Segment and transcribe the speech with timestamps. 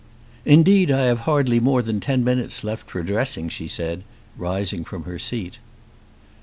[0.45, 4.03] "Indeed I have hardly more than ten minutes left for dressing," she said,
[4.35, 5.59] rising from her seat.